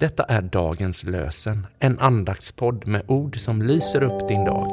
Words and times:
Detta 0.00 0.22
är 0.22 0.42
dagens 0.42 1.04
lösen, 1.04 1.66
en 1.78 1.98
andaktspodd 1.98 2.86
med 2.86 3.02
ord 3.08 3.38
som 3.38 3.62
lyser 3.62 4.02
upp 4.02 4.28
din 4.28 4.44
dag. 4.44 4.66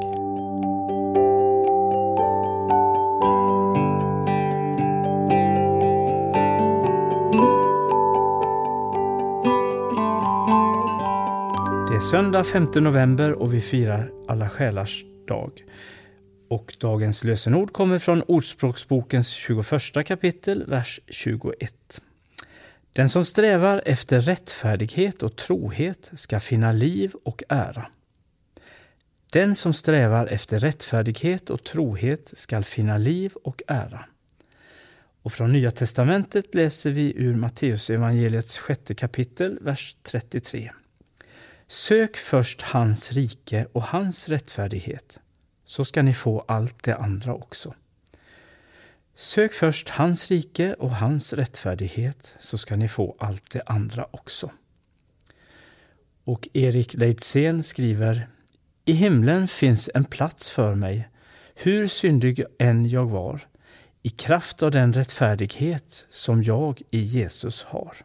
Det 11.87 11.95
är 11.95 12.11
söndag 12.11 12.43
5 12.43 12.67
november 12.75 13.31
och 13.31 13.53
vi 13.53 13.61
firar 13.61 14.11
Alla 14.27 14.49
själars 14.49 15.03
dag. 15.27 15.51
Och 16.49 16.75
dagens 16.79 17.23
lösenord 17.23 17.73
kommer 17.73 17.99
från 17.99 18.21
Ordspråksbokens 18.21 19.29
21 19.29 19.65
kapitel, 20.05 20.65
vers 20.67 20.99
21. 21.07 22.01
Den 22.96 23.09
som 23.09 23.25
strävar 23.25 23.82
efter 23.86 24.21
rättfärdighet 24.21 25.23
och 25.23 25.36
trohet 25.36 26.12
ska 26.13 26.40
finna 26.40 26.72
liv 26.72 27.13
och 27.23 27.44
ära. 27.49 27.88
Den 29.31 29.55
som 29.55 29.73
strävar 29.73 30.27
efter 30.27 30.59
rättfärdighet 30.59 31.50
och 31.50 31.63
trohet 31.63 32.34
skall 32.36 32.63
finna 32.63 32.98
liv 32.98 33.34
och 33.44 33.63
ära. 33.67 34.05
Och 35.22 35.34
från 35.34 35.53
Nya 35.53 35.72
testamentet 35.72 36.55
läser 36.55 36.91
vi 36.91 37.13
ur 37.16 37.36
Matteusevangeliets 37.36 38.58
sjätte 38.58 38.95
kapitel, 38.95 39.58
vers 39.62 39.95
33. 40.02 40.72
Sök 41.67 42.17
först 42.17 42.62
hans 42.62 43.12
rike 43.12 43.67
och 43.72 43.84
hans 43.84 44.30
rättfärdighet, 44.30 45.20
så 45.66 45.86
ska 45.86 46.02
ni 46.02 46.14
få 46.14 46.45
allt 46.48 46.84
det 46.84 46.95
andra 46.95 47.34
också. 47.34 47.73
Sök 49.17 49.53
först 49.53 49.89
hans 49.89 50.31
rike 50.31 50.73
och 50.73 50.91
hans 50.91 51.33
rättfärdighet, 51.33 52.35
så 52.39 52.57
ska 52.57 52.75
ni 52.75 52.87
få 52.87 53.15
allt 53.19 53.49
det 53.51 53.61
andra 53.65 54.07
också. 54.11 54.51
Och 56.23 56.47
Erik 56.53 56.93
Leitzén 56.93 57.63
skriver 57.63 58.27
I 58.85 58.91
himlen 58.91 59.47
finns 59.47 59.89
en 59.94 60.05
plats 60.05 60.52
för 60.52 60.75
mig, 60.75 61.09
hur 61.55 61.88
syndig 61.88 62.44
än 62.59 62.89
jag 62.89 63.05
var, 63.05 63.47
i 64.02 64.09
kraft 64.09 64.63
av 64.63 64.72
den 64.72 64.94
rättfärdighet 64.94 66.07
som 66.09 66.44
jag 66.44 66.81
i 66.91 67.00
Jesus 67.00 67.63
har. 67.63 67.97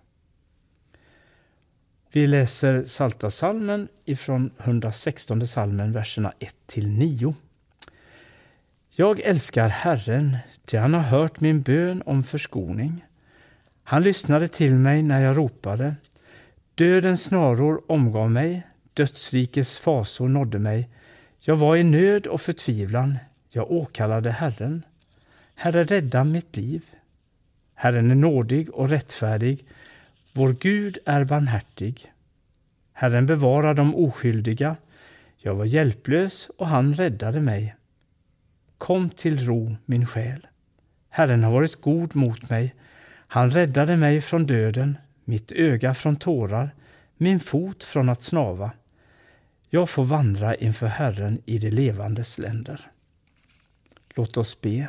Vi 2.13 2.27
läser 2.27 2.85
Salta 2.85 3.31
salmen 3.31 3.89
ifrån 4.05 4.51
116 4.59 5.47
salmen, 5.47 5.93
verserna 5.93 6.33
1 6.39 6.55
till 6.67 6.89
9. 6.89 7.35
Jag 9.01 9.21
älskar 9.21 9.69
Herren, 9.69 10.37
ty 10.65 10.77
han 10.77 10.95
har 10.95 11.01
hört 11.01 11.41
min 11.41 11.63
bön 11.63 12.03
om 12.07 12.23
förskoning. 12.23 13.05
Han 13.85 14.03
lyssnade 14.03 14.49
till 14.49 14.75
mig 14.75 15.03
när 15.03 15.21
jag 15.21 15.37
ropade. 15.37 15.95
Dödens 16.75 17.23
snaror 17.23 17.83
omgav 17.87 18.31
mig, 18.31 18.67
dödsrikets 18.95 19.81
fasor 19.81 20.29
nådde 20.29 20.59
mig. 20.59 20.89
Jag 21.41 21.57
var 21.57 21.77
i 21.77 21.83
nöd 21.85 22.27
och 22.27 22.41
förtvivlan, 22.41 23.19
jag 23.49 23.71
åkallade 23.71 24.31
Herren. 24.31 24.83
Herre, 25.55 25.85
rädda 25.85 26.25
mitt 26.25 26.57
liv. 26.57 26.83
Herren 27.75 28.11
är 28.11 28.15
nådig 28.15 28.71
och 28.71 28.89
rättfärdig, 28.89 29.65
vår 30.33 30.57
Gud 30.61 30.99
är 31.07 31.25
barmhärtig. 31.25 32.13
Herren 32.93 33.27
bevarar 33.27 33.75
de 33.75 33.95
oskyldiga. 33.95 34.77
Jag 35.37 35.55
var 35.55 35.65
hjälplös 35.65 36.51
och 36.59 36.67
han 36.67 36.95
räddade 36.95 37.41
mig. 37.41 37.75
Kom 38.81 39.11
till 39.11 39.47
ro, 39.47 39.77
min 39.87 40.07
själ. 40.07 40.47
Herren 41.09 41.45
har 41.45 41.53
varit 41.53 41.81
god 41.81 42.17
mot 42.17 42.51
mig. 42.51 42.75
Han 43.11 43.51
räddade 43.51 43.97
mig 43.97 44.21
från 44.21 44.47
döden, 44.47 44.99
mitt 45.25 45.53
öga 45.53 45.95
från 45.95 46.17
tårar, 46.17 46.75
min 47.17 47.41
fot 47.41 47.85
från 47.85 48.09
att 48.09 48.23
snava. 48.23 48.71
Jag 49.71 49.91
får 49.91 50.05
vandra 50.05 50.55
inför 50.55 50.87
Herren 50.87 51.43
i 51.47 51.59
de 51.59 51.71
levandes 51.71 52.39
länder. 52.39 52.91
Låt 54.15 54.37
oss 54.37 54.61
be. 54.61 54.89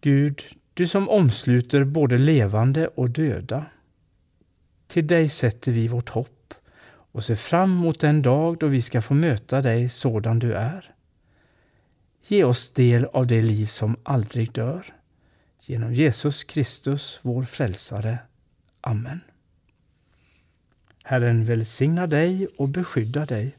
Gud, 0.00 0.42
du 0.74 0.86
som 0.86 1.08
omsluter 1.08 1.84
både 1.84 2.18
levande 2.18 2.88
och 2.88 3.10
döda. 3.10 3.66
Till 4.86 5.06
dig 5.06 5.28
sätter 5.28 5.72
vi 5.72 5.88
vårt 5.88 6.08
hopp 6.08 6.54
och 6.86 7.24
ser 7.24 7.36
fram 7.36 7.70
mot 7.70 8.00
den 8.00 8.22
dag 8.22 8.58
då 8.58 8.66
vi 8.66 8.82
ska 8.82 9.02
få 9.02 9.14
möta 9.14 9.62
dig 9.62 9.88
sådan 9.88 10.38
du 10.38 10.54
är. 10.54 10.93
Ge 12.26 12.44
oss 12.44 12.70
del 12.70 13.04
av 13.04 13.26
det 13.26 13.42
liv 13.42 13.66
som 13.66 13.96
aldrig 14.02 14.52
dör. 14.52 14.94
Genom 15.60 15.94
Jesus 15.94 16.44
Kristus, 16.44 17.18
vår 17.22 17.42
frälsare. 17.42 18.18
Amen. 18.80 19.20
Herren 21.02 21.44
välsigna 21.44 22.06
dig 22.06 22.46
och 22.56 22.68
beskydda 22.68 23.26
dig. 23.26 23.56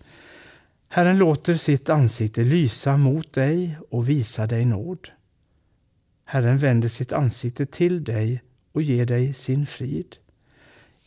Herren 0.88 1.18
låter 1.18 1.54
sitt 1.54 1.90
ansikte 1.90 2.44
lysa 2.44 2.98
mot 2.98 3.34
dig 3.34 3.78
och 3.90 4.10
visa 4.10 4.48
dig 4.48 4.66
nåd. 4.66 5.10
Herren 6.26 6.58
vänder 6.58 6.88
sitt 6.88 7.14
ansikte 7.14 7.66
till 7.66 8.04
dig 8.04 8.44
och 8.72 8.82
ger 8.82 9.06
dig 9.06 9.34
sin 9.34 9.66
frid. 9.66 10.18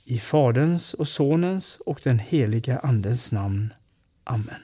I 0.05 0.19
Faderns 0.19 0.95
och 0.95 1.09
Sonens 1.09 1.81
och 1.87 2.01
den 2.05 2.19
heliga 2.19 2.79
Andens 2.79 3.33
namn. 3.33 3.73
Amen. 4.25 4.63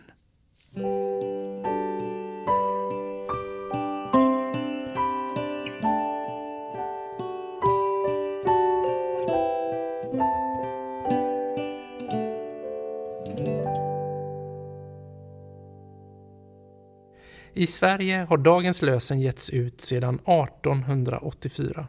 I 17.57 17.67
Sverige 17.67 18.27
har 18.29 18.37
dagens 18.37 18.83
lösen 18.83 19.21
getts 19.21 19.51
ut 19.51 19.81
sedan 19.81 20.15
1884. 20.15 21.89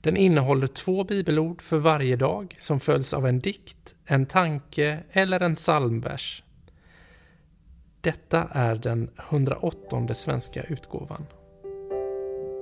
Den 0.00 0.16
innehåller 0.16 0.66
två 0.66 1.04
bibelord 1.04 1.62
för 1.62 1.78
varje 1.78 2.16
dag 2.16 2.56
som 2.58 2.80
följs 2.80 3.14
av 3.14 3.26
en 3.26 3.40
dikt, 3.40 3.94
en 4.04 4.26
tanke 4.26 4.98
eller 5.10 5.40
en 5.40 5.54
psalmvers. 5.54 6.42
Detta 8.00 8.48
är 8.52 8.74
den 8.74 9.10
108 9.30 10.14
svenska 10.14 10.62
utgåvan. 10.62 11.26